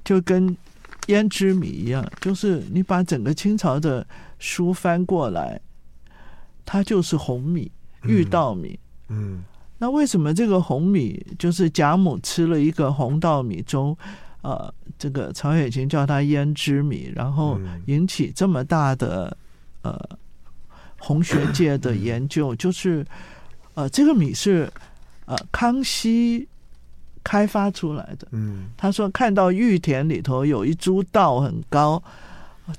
[0.05, 0.55] 就跟
[1.07, 4.05] 胭脂米一样，就是你把整个清朝的
[4.37, 5.59] 书翻过来，
[6.63, 7.71] 它就是红米、
[8.03, 8.79] 玉稻米。
[9.09, 9.43] 嗯，嗯
[9.79, 13.97] 那为什么这个红米就是贾母吃了一个红稻米粥？
[14.41, 19.37] 呃，这个曹雪芹叫它胭脂米，然后引起这么大的
[19.83, 19.99] 呃
[20.97, 23.05] 红学界的研究，就是
[23.75, 24.67] 呃这个米是
[25.25, 26.47] 呃康熙
[27.23, 28.27] 开发出来的。
[28.31, 32.01] 嗯，他说看到玉田里头有一株稻很高，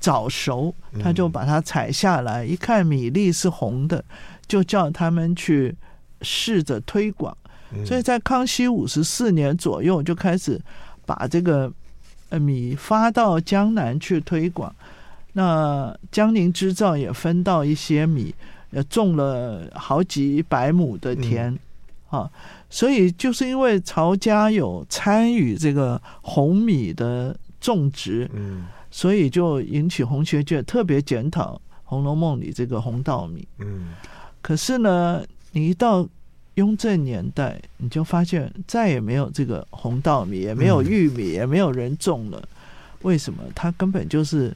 [0.01, 4.03] 早熟，他就把它采下来，一看米粒是红的，
[4.47, 5.73] 就叫他们去
[6.21, 7.37] 试着推广。
[7.85, 10.59] 所以在康熙五十四年左右就开始。
[11.05, 11.71] 把这个
[12.29, 14.73] 呃米发到江南去推广，
[15.33, 18.33] 那江宁织造也分到一些米，
[18.71, 21.59] 呃，种了好几百亩的田，嗯、
[22.19, 22.31] 啊，
[22.69, 33.93] 所以就是因为曹家有参与这个红米的种植，嗯，所以就引起红学界特别检讨《红楼梦》里这个红稻米，嗯，
[34.41, 36.07] 可是呢，你一到
[36.55, 42.41] 雍正年代，你就发现再也没有这个红稻米，也没有玉米，也没有人种了。
[43.01, 43.41] 为什么？
[43.55, 44.53] 它根本就是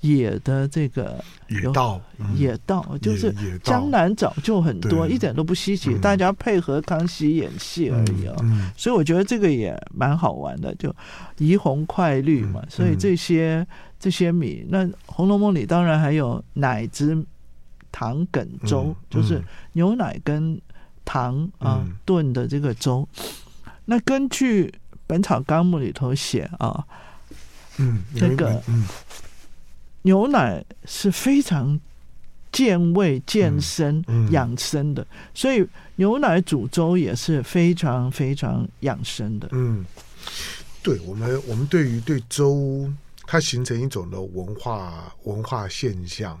[0.00, 2.00] 野的这个野稻，
[2.34, 3.32] 野稻就是
[3.62, 5.94] 江南早就很多，一点都不稀奇。
[5.98, 8.34] 大家配合康熙演戏而已啊。
[8.74, 10.94] 所以我觉得这个也蛮好玩的，就
[11.36, 12.64] 怡红快绿嘛。
[12.70, 13.66] 所以这些
[14.00, 17.22] 这些米，那《红楼梦》里当然还有奶汁。
[17.92, 20.60] 糖梗粥、嗯嗯、就是牛奶跟
[21.04, 23.06] 糖啊炖的这个粥。
[23.16, 24.66] 嗯、那根据
[25.06, 26.84] 《本草纲目》里头写啊，
[27.76, 28.60] 嗯，这个
[30.02, 31.78] 牛奶是非常
[32.50, 39.48] 健胃、健身、嗯嗯、养生的，所以牛奶煮粥也是非常非常养生的。
[39.52, 39.84] 嗯，
[40.82, 42.90] 对我们，我们对于对粥，
[43.26, 46.38] 它形成一种的文化文化现象。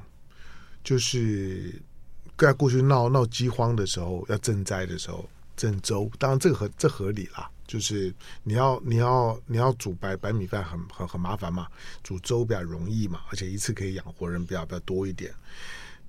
[0.82, 1.80] 就是
[2.36, 7.48] 在过去闹闹饥荒的时候，要赈灾的时候赈粥，当然这个合这合理啦。
[7.64, 11.66] 就是你要你要你要煮白白米饭很很很麻烦嘛，
[12.02, 15.32] 煮粥比较容易嘛，而且一次可以养活人比较比较多一点。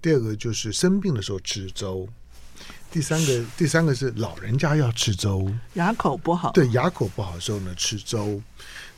[0.02, 2.06] 第二个就是生病的时候吃粥，
[2.92, 8.42] 第三个第三个是老人家要吃粥，牙口不好，对牙口不好的时候呢吃粥。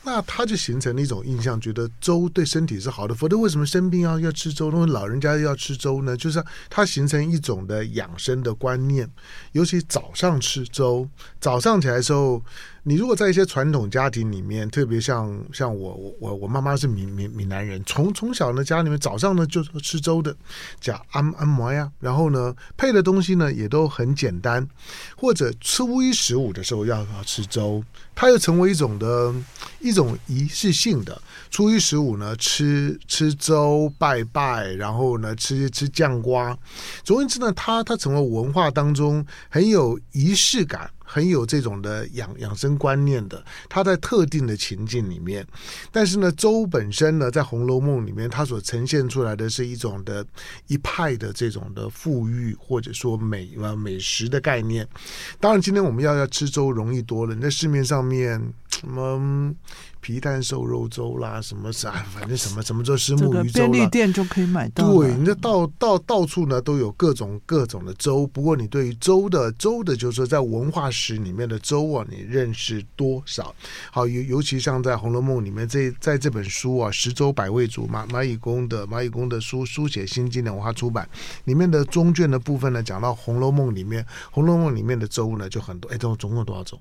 [0.06, 3.14] 那他就形成了一种印象，觉得粥对身体是好的。
[3.14, 4.70] 否则为什么生病要要吃粥？
[4.70, 6.16] 因为老人家要吃粥呢？
[6.16, 9.10] 就是他形成一种的养生的观念，
[9.50, 11.08] 尤其早上吃粥，
[11.40, 12.40] 早上起来的时候。
[12.88, 20.32] 你如果在一些传统家庭里面，特别像像我我我我妈妈是闽闽闽南人，从从小呢家里面早上呢就吃粥的，
[20.80, 24.64] 叫按按摩呀，然后呢配的东西呢也都很简单，
[25.16, 27.82] 或者初一十五的时候要要吃粥，
[28.14, 29.34] 它又成为一种的
[29.80, 31.20] 一种仪式性的。
[31.50, 36.56] 初一十五呢吃吃粥拜拜，然后呢吃吃酱瓜，
[37.02, 40.88] 总而言之呢，它它成为文化当中很有仪式感。
[41.06, 45.46] 很有这种的养养生观念的，它在特定的情境里面，
[45.92, 50.26] 但是呢，粥本身呢，在《红楼梦》里面，它所呈现出来的是一种的
[50.66, 54.86] 一派的这种的富裕或者说美啊美食的概念。
[55.38, 58.42] 当然，今天我们要要吃粥容易多了，在市面上面
[58.80, 59.54] 什么
[60.00, 64.92] 皮蛋瘦肉粥啦，什么啥， 反正什么什么粥，虱目鱼粥便利店就可以买到。
[64.92, 68.26] 对，那到到到处呢都有各种各种的粥。
[68.26, 73.54] 不过你对于粥的粥的，就是说在文化史里面的粥啊，你认识多少？
[73.90, 81.08] 好，尤尤其像在《红楼梦》里面，这在这本书啊，《十粥百味煮》马蚂蚁工的蚂蚁工的书书写新经典文化出版
[81.44, 85.90] 里面的中卷的部分呢，讲到《红楼梦》里面，《红楼梦》里面的粥呢就很多。
[85.90, 86.78] 哎，总总共多少粥？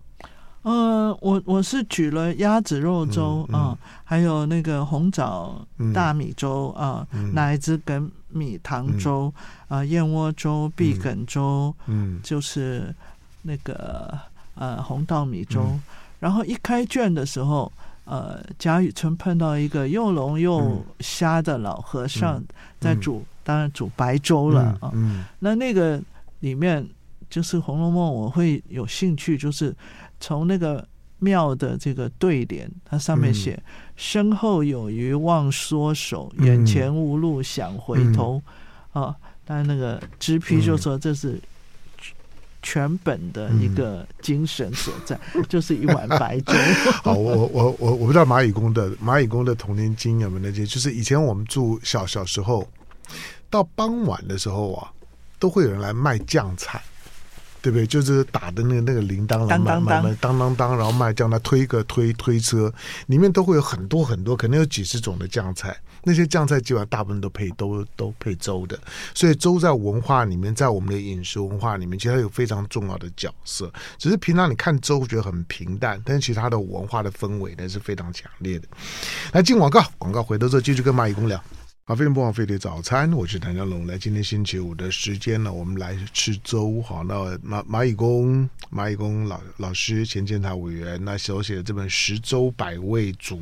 [0.65, 9.32] 呃，我我是举了鸭子肉粥啊、还有那个红枣大米粥啊，奶子梗米糖粥
[9.67, 12.91] 啊、燕窝粥、碧梗粥，嗯，就是
[13.43, 14.17] 那个
[14.56, 15.62] 呃红稻米粥。
[15.62, 15.84] 嗯、
[16.19, 17.71] 然后一开卷的时候，
[18.06, 22.43] 呃，贾雨村碰到一个又聋又瞎的老和尚
[22.80, 24.89] 在煮，嗯、当然煮白粥了啊。
[24.93, 26.01] 嗯嗯、那那个
[26.39, 26.84] 里面
[27.30, 29.71] 就是《红楼梦》，我会有兴趣，就是。
[30.25, 30.83] 从那个
[31.19, 33.61] 庙的这个对联，它上面写
[33.95, 38.41] “身后有余忘缩手，眼前无路想回头”，
[38.91, 41.39] 啊，但那个脂批就说这是
[42.63, 45.15] 全本的一个精神所在，
[45.47, 46.53] 就是一碗白粥。
[47.05, 52.67] 好，我我我我不知道蚂蚁工的蚂蚁工的童年经有没有那些，就是以前我们住小小时候，
[53.51, 54.91] 到傍晚的时候啊，
[55.38, 56.81] 都会有人来卖酱菜。
[57.65, 57.88] 对不对？
[57.88, 62.71] 就是打的那个那个铃铛，当当当，当当当，然后卖叫，他推个推推车，
[63.08, 65.75] 里面都会有很多很多，可能有几十种的酱菜。
[66.04, 68.78] 那些酱菜基本上大部分都配都都配粥的，
[69.15, 73.73] 所以粥在文化里面，在我们的饮食文化里面，其实它有非常重要的角色。
[73.97, 78.67] 只是平常你看粥觉得很平淡，但是其实它的文化的氛围呢是非常强烈的。
[79.32, 81.43] 来进广告，广告回头之后继续跟蚂蚁工聊。
[81.87, 83.85] 好，非常不枉费的早餐，我是谭家龙。
[83.85, 86.81] 来，今天星期五的时间呢，我们来吃粥。
[86.81, 93.35] 好，那蚂蚂蚁工，蚂蚁工老老师，前监察委员，那手写的这本《十粥百味煮》，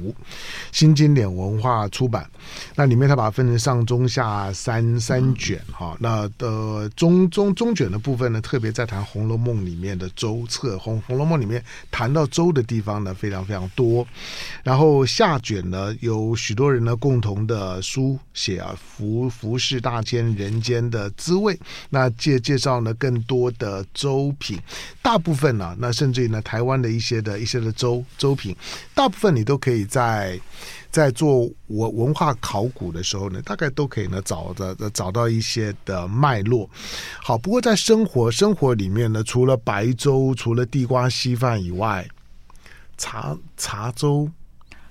[0.73, 2.29] 新经典文化出版。
[2.75, 5.61] 那里面他把它分成上中下三三卷。
[5.71, 10.77] 哈，那的中中中卷的部分呢，特别在谈《红楼梦》里面的粥册。
[10.77, 14.05] 红《红楼梦》里面谈到粥的地方呢，非常非常多。
[14.63, 18.19] 然后下卷呢，有许多人呢共同的书。
[18.33, 21.57] 写啊，服服饰大千，人间的滋味。
[21.89, 24.59] 那介介绍呢，更多的粥品，
[25.01, 28.55] 大部分呢、啊，那甚至于呢，台湾的一些的一些的粥粥品，
[28.95, 30.39] 大部分你都可以在
[30.89, 36.69] 在做文文化考古的时候呢，大概都可以呢找的找到一些的脉络。
[37.21, 42.07] 好，不过在生活生活里面呢，除了白粥，除了地瓜稀饭以外，
[42.97, 44.29] 茶茶粥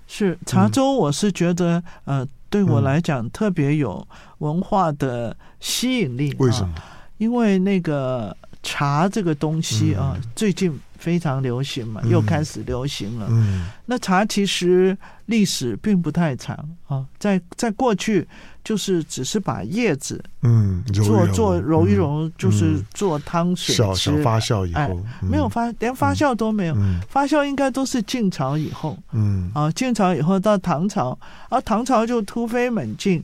[0.07, 2.29] 是茶粥，我是觉得、嗯、呃。
[2.53, 4.07] 对我来讲，特别有
[4.39, 6.37] 文化的吸引力。
[6.39, 6.75] 为什么？
[7.17, 13.27] 因为那个茶这个东西啊，最近非常流行嘛，又开始流行了。
[13.29, 18.27] 嗯那茶其实历史并不太长啊，在在过去
[18.63, 24.13] 就是只是把叶子嗯做做揉一揉，就是做汤水吃。
[24.13, 26.77] 小发酵以后，没有发，连发酵都没有。
[27.09, 28.97] 发酵应该都是晋朝以后。
[29.11, 31.19] 嗯啊，晋朝以后到唐朝，
[31.51, 33.23] 而唐朝就突飞猛进，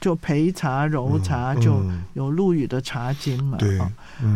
[0.00, 3.58] 就焙茶揉茶，就有陆羽的《茶经》嘛。
[3.58, 3.78] 对，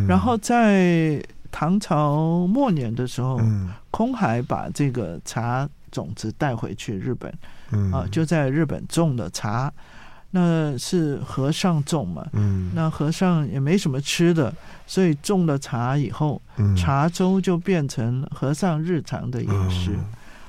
[0.06, 1.20] 然后在。
[1.56, 7.32] 唐朝末年的时候，嗯、空海把这个茶种子带回去日本，
[7.70, 9.72] 嗯、啊，就在日本种的茶，
[10.32, 14.52] 那是和尚种嘛，嗯、那和尚也没什么吃的，
[14.84, 19.92] 所以种了茶以后，嗯、茶粥就变成和尚日常的饮食。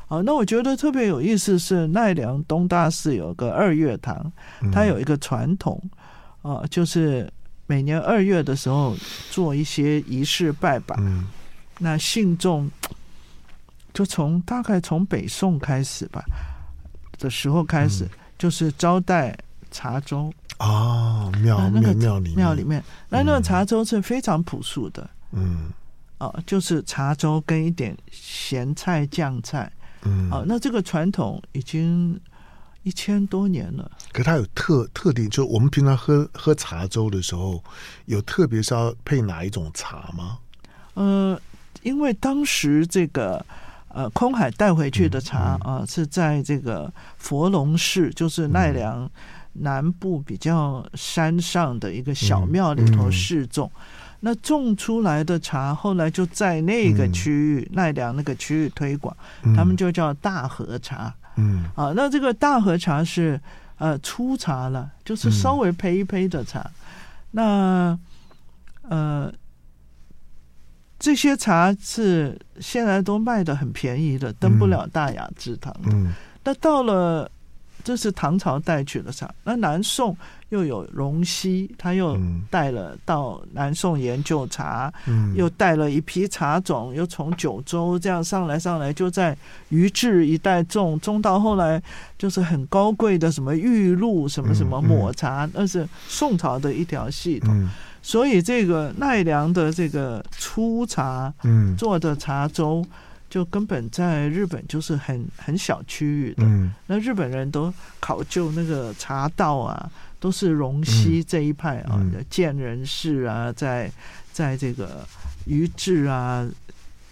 [0.07, 4.31] 啊，那我觉得特别有意思是奈良东大寺有个二月堂，
[4.73, 5.79] 它有一个传统，
[6.41, 7.31] 啊，就是。
[7.67, 8.95] 每年二月的时候
[9.32, 11.25] 做一些仪式拜拜，嗯、
[11.80, 12.69] 那信众
[13.93, 16.23] 就从大概从北宋开始吧
[17.17, 19.36] 的时候开始，嗯、就是招待
[19.71, 20.32] 茶粥。
[20.58, 25.71] 啊，庙那个庙里庙里面，那那个茶粥是非常朴素的，嗯，
[26.19, 29.71] 哦、啊，就是茶粥跟一点咸菜酱菜，
[30.04, 32.19] 嗯，哦、啊，那这个传统已经。
[32.85, 37.63] 一千多年了，可它有特特定，就我们平常喝喝茶粥的时候，
[38.05, 40.37] 有特别是要配哪一种茶吗？
[40.93, 41.41] 呃，
[41.81, 43.43] 因为当时这个
[43.87, 49.09] 呃空海带回去的茶啊、嗯嗯呃，是在这个佛龙寺，就是奈良
[49.53, 53.67] 南部比较山上的一个小庙里头试种。
[53.73, 59.17] 嗯嗯、那种出来的茶，后来就在那个区域、嗯、奈良那个区域推广，
[59.55, 61.11] 他们就叫大和茶。
[61.35, 61.65] 嗯。
[61.75, 63.39] 啊，那这个大和茶是
[63.77, 66.59] 呃粗茶了，就是稍微焙一焙的茶。
[66.61, 66.69] 嗯、
[67.31, 67.99] 那
[68.89, 69.33] 呃
[70.97, 75.75] 这些茶是现在都卖的很便宜的，登不了大雅之堂。
[75.83, 76.13] 嗯，
[76.43, 77.29] 那到了
[77.83, 80.17] 这是唐朝带去的茶，那南宋
[80.49, 82.17] 又有荣西，他又
[82.49, 89.37] 带了到南宋研究茶，嗯，又带了一批茶种，又从九州这样上来上来，就在
[89.69, 91.81] 于治一带种，种到后来
[92.17, 97.49] 就是很高贵的什么玉露什么什么抹茶，那是宋朝的一条系统。
[97.53, 97.69] 嗯
[98.05, 102.85] 所以这个奈良的这个粗茶，嗯，做的茶粥，
[103.27, 106.43] 就根本在日本就是很很小区域的。
[106.43, 109.89] 嗯，那日本人都考究那个茶道啊，
[110.20, 113.91] 都是荣西这一派啊，建、嗯、仁氏啊，在
[114.32, 115.07] 在这个
[115.45, 116.47] 于治啊，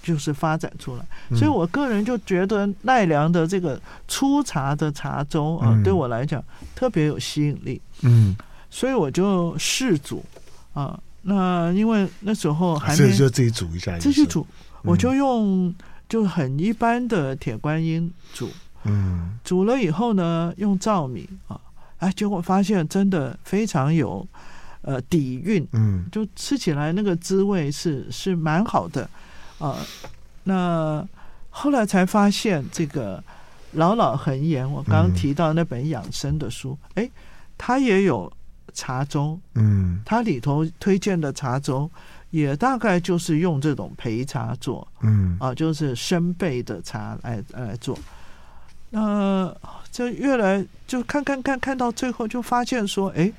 [0.01, 1.05] 就是发展出来。
[1.29, 6.43] 嗯、所以我个人就觉得奈良的这个粗茶的茶粥啊，嗯、对我来讲
[6.75, 7.81] 特别有吸引力。
[8.01, 8.35] 嗯，
[8.69, 10.23] 所以我就试煮。
[10.73, 14.43] 啊，那因为那时候还没就自己煮一下，自己煮，
[14.81, 15.71] 我就用
[16.09, 18.49] 就很一般的铁观音煮，
[18.85, 21.61] 嗯，煮了以后呢，用糙米啊，
[22.03, 24.27] 哎，结果发现真的非常有
[24.81, 29.09] 呃底蕴，嗯，就吃起来那个滋味是是蛮好的
[29.59, 29.77] 啊。
[30.43, 31.07] 那
[31.49, 33.23] 后来才发现这个
[33.71, 37.09] 老老恒言，我刚刚提到那本养生的书，哎，
[37.57, 38.31] 它也有。
[38.75, 41.87] 茶粥，嗯，它里头推荐的茶粥
[42.31, 47.95] 也大概就是用这种焙茶做，嗯，啊，就是生焙的茶来来做。
[48.93, 49.57] 那、呃、
[49.91, 53.31] 就越来就看看看看到最后就发现说，哎，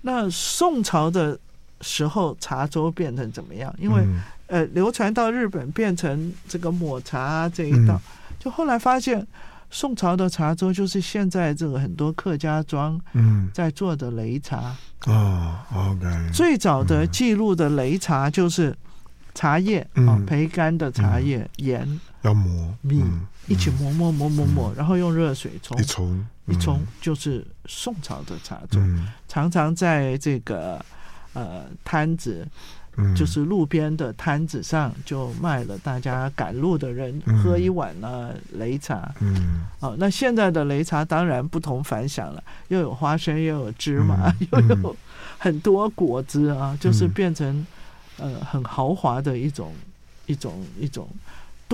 [0.00, 1.38] 那宋朝的
[1.80, 3.74] 时候茶粥变成怎么样？
[3.78, 9.26] 因为、嗯、呃，流传到日本变成这个抹茶这一道，嗯、就后来发现。
[9.70, 13.00] 宋朝的茶粥就是现在这个很多客家庄
[13.52, 14.72] 在做的擂茶
[15.06, 16.06] 哦，OK。
[16.32, 18.72] 最早的记录的擂茶就是
[19.34, 23.02] 茶叶啊，焙干的茶叶，盐要磨米
[23.46, 28.80] 一起磨磨磨磨磨，然后用热水冲一冲一冲，就是宋朝的茶粥，
[29.28, 30.84] 常常在这个
[31.32, 32.46] 呃摊子。
[33.16, 39.12] 就是路边的摊子上就卖了，大家赶路的人喝一碗呢擂茶。
[39.18, 44.96] 嗯，哦，那现在的擂茶当然不同凡响了，又有花生，又有芝麻， 又有
[45.38, 47.66] 很多果汁啊，就是变成
[48.16, 49.72] 呃很豪华的一种
[50.26, 51.08] 一种一种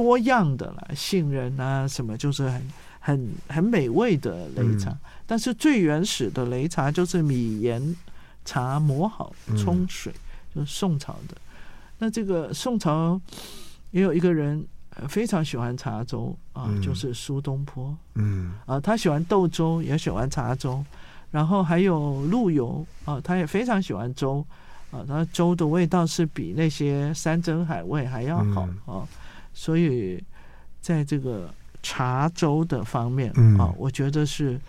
[0.03, 2.69] 多样的了，杏仁啊什么，就是很
[3.01, 4.97] 很很美味的擂茶。
[5.27, 7.97] 但是最原始的擂茶就是米盐
[8.45, 10.13] 茶磨好冲水。
[10.53, 11.37] 就是宋朝的，
[11.99, 13.21] 那这个宋朝
[13.93, 14.67] 也有一个人
[15.09, 17.97] 非常喜欢茶粥啊，嗯、就是苏东坡。
[18.17, 20.85] 嗯啊，他喜欢豆粥，也喜欢茶粥，
[21.31, 24.45] 然后还有陆游啊，他也非常喜欢粥
[24.91, 29.07] 啊，他粥的味道是比那些山珍海味还要好、嗯、啊，
[29.53, 30.23] 所以
[30.81, 34.61] 在这个茶粥的方面、嗯、啊，我觉得是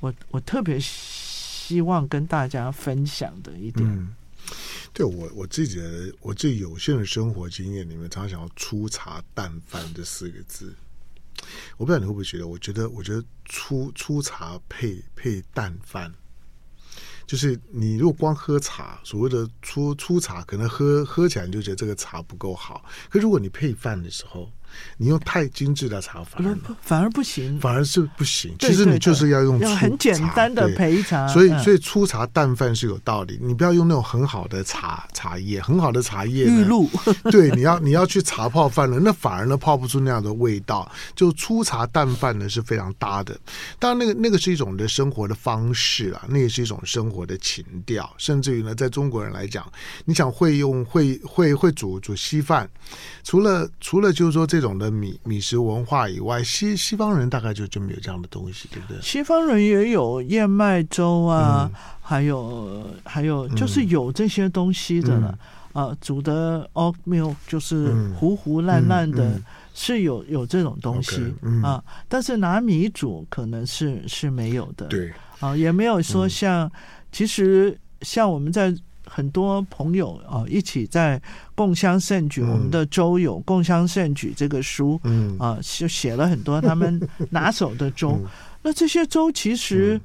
[0.00, 3.88] 我我特别希望跟大家分享的一点。
[3.88, 4.14] 嗯
[4.94, 10.74] 对我我自己的我最有限的生活经验里面，常常想要“粗茶淡饭”这四个字。
[11.76, 12.48] 我不知道你会不会觉得？
[12.48, 16.12] 我觉得，我觉得粗粗茶配配淡饭，
[17.28, 22.82] 就是你如果光喝茶，所谓的粗粗茶，可能喝喝起来你就觉得这个茶不够好。
[23.10, 24.50] 可如果你配饭的时候，
[24.96, 28.54] 你用太精致的茶反而反而不行，反而是不行。
[28.58, 33.38] 其实你就是要用很简单的焙茶，所以所以粗茶淡饭是有道理。
[33.40, 36.88] 你不要用那种很好的茶茶叶，很好的茶叶玉露，
[37.30, 40.90] 对，你要你要去茶泡饭了，那反而呢泡不出那样的味道。
[41.14, 43.38] 就粗茶淡饭呢是非常搭的。
[43.78, 48.08] 当然，那个那个是一种的生活的方式啊，那也是一种生活的情调。
[48.18, 49.64] 甚至于呢，在中国人来讲，
[50.04, 52.68] 你想会用会会会煮煮稀饭，
[53.22, 54.68] 除了除了就是说这种。
[54.68, 59.00] 种的米米食文化以外，西西方人大概就就没有这样的东西，对不对？
[59.00, 65.38] 西方人也有燕麦粥啊，嗯、还有还有就是有这些东西的了、
[65.72, 69.40] 嗯、啊，煮的 oat milk 就是糊糊烂烂的，
[69.72, 71.32] 是有有这种东西。
[71.62, 75.10] 啊，但是拿米煮可能是是没有的，对。
[75.40, 76.70] 啊，也没有说像、嗯、
[77.10, 78.76] 其实像我们在。
[79.10, 81.20] 很多朋友啊，一起在
[81.54, 87.00] 共襄盛举，嗯、我们的周友《共襄盛举》这个书，嗯啊，就写了很多他们
[87.30, 88.10] 拿手的粥。
[88.10, 88.26] 嗯、
[88.62, 89.98] 那这些粥其实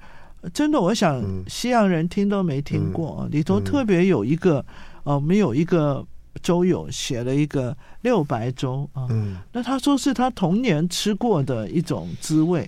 [0.53, 3.19] 真的，我想西洋人听都没听过。
[3.23, 4.65] 嗯、里头特别有一个，
[5.03, 6.03] 呃、嗯，我们有一个
[6.41, 9.05] 周友写了一个六白粥啊。
[9.09, 12.61] 嗯、那他说是他童年吃过的一种滋味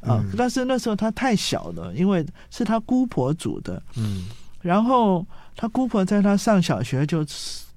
[0.00, 3.80] 啊，嗯、但是那时候他太小了，因为是他姑婆煮的。
[3.96, 4.26] 嗯，
[4.60, 5.24] 然后。
[5.56, 7.24] 他姑婆在他上小学就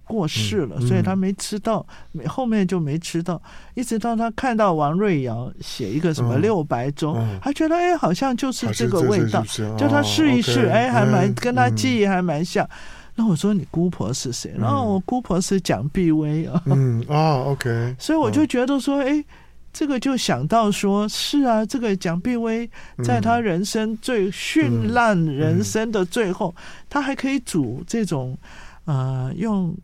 [0.03, 1.85] 过世了，嗯、所以他没吃到，
[2.27, 3.41] 后面就没吃到，
[3.75, 9.43] 一直到他看到王瑞瑶写一个什么六白粥，他觉得哎，好像就是这个味道，
[9.77, 12.67] 叫他试一试，哎，还蛮跟他记忆还蛮像。
[13.15, 14.55] 那我说你姑婆是谁？
[14.57, 16.61] 然后我姑婆是蒋碧薇啊。
[16.65, 17.93] 嗯啊，OK。
[17.99, 19.23] 所以我就觉得说，哎，
[19.71, 22.69] 这个就想到说，是啊，这个蒋碧薇
[23.03, 26.53] 在他人生最绚烂人生的最后，
[26.89, 28.37] 他还可以煮这种
[28.85, 29.75] 呃，用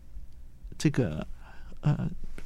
[0.76, 1.26] 这个
[1.80, 1.96] 呃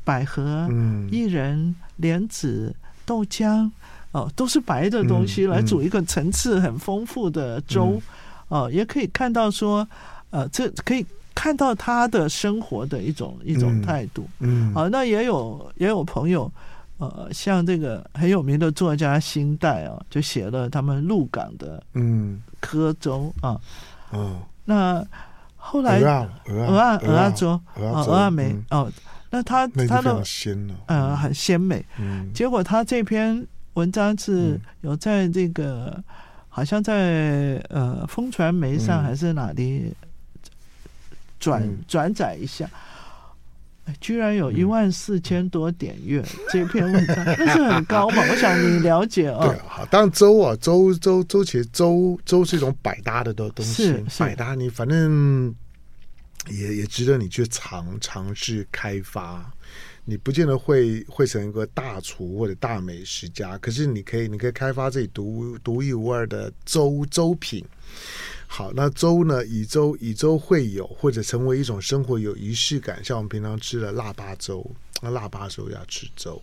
[0.05, 0.68] 百合、
[1.11, 2.74] 薏仁、莲子、
[3.05, 3.70] 豆浆
[4.12, 8.01] 哦，都是白的东西来煮一个层次很丰富的粥
[8.49, 9.86] 哦，也可以看到说。
[10.32, 16.49] 呃，这可以看到他的生活的一种一种态度，嗯，啊，那也有也有朋友，
[17.01, 22.41] 呃，像这个很有名的作家辛代啊，就写了他们鹿港的嗯。
[22.61, 23.59] 柯州啊，
[24.11, 25.05] 哦，那
[25.57, 28.93] 后来蚵仔蚵仔粥，蚵仔梅哦，
[29.31, 30.23] 那他他的
[30.87, 36.01] 呃很鲜美，嗯，结果他这篇文章是有在这个
[36.49, 39.93] 好像在呃风传媒上还是哪里。
[41.41, 42.69] 转转载一下，
[44.01, 48.22] 居然有一万四千多点阅，嗯、这篇文章 那是很高嘛？
[48.30, 49.49] 我想你了解哦。
[49.49, 55.55] 对，好，当然粥啊，粥粥粥，其实粥粥是一种百搭的东东西，百搭你反正
[56.51, 59.51] 也也值得你去尝尝试开发。
[60.07, 67.64] 你不见得会会成一个大厨或者大美食家，可是你可以你可以开发自己独独一无二的粥粥品。
[68.53, 69.47] 好，那粥呢？
[69.47, 74.69] 以粥以粥会友，或者成为一种生活有仪式感，像我们平常吃的腊八粥，
[75.01, 76.43] 那腊八粥要吃粥。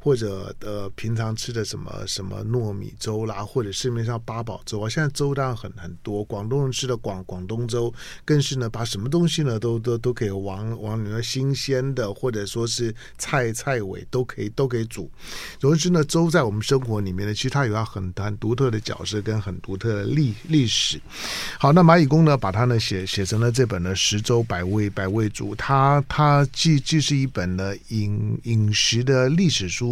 [0.00, 6.22] 或者呃，平常吃的什么什么糯米粥啦，或者市面上八宝粥啊，现在粥当然很很多。
[6.24, 7.92] 广东人吃的广广东粥，
[8.24, 15.10] 更是呢，把什么东西呢都都都可以往往里面新鲜的，或者说是菜菜尾都可以都可以煮。
[15.58, 21.00] 总之呢，粥在我们生活里面呢，其实它有它很很独特的角色跟很独特的历历史。
[21.58, 29.87] 好，那蚂蚁工呢，把它呢写写成了这本呢《食粥百味百味煮》，它它既既是一本呢饮饮食的历史书。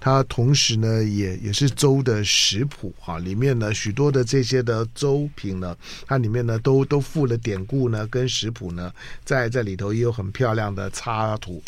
[0.00, 5.76] 它同时呢，也也是粥的食谱哈，里面呢许多的这些的粥品呢，
[6.06, 8.92] 它里面呢都都附了典故呢，跟食谱呢，
[9.24, 11.62] 在这里头也有很漂亮的插图。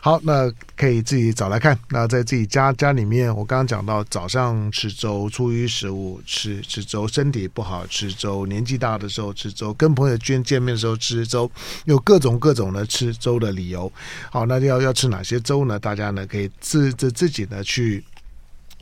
[0.00, 1.76] 好，那可以自己找来看。
[1.90, 11.50] 那在自己家家里面，我刚刚讲到早上吃粥，出于食物吃吃粥，身体不好吃粥，年纪大的时候吃粥，跟朋友见见面的时候吃粥，
[11.84, 13.90] 有各种各种的吃粥的理由。
[14.30, 15.78] 好，那要要吃哪些粥呢？
[15.78, 18.04] 大家呢可以自自自己呢去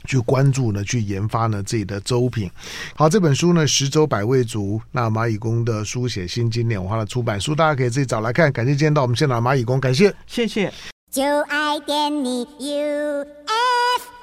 [0.06, 2.50] 去关注呢，去研发呢自己的粥品。
[2.94, 8.50] 好，这本书呢《十周百味足》，那蚂蚁工的书写新经典文化的出版书，大家可以自己找来看。
[8.50, 10.72] 感谢今天到我们现场的马以公，感谢，谢谢。
[11.10, 14.15] 就爱点你 UFO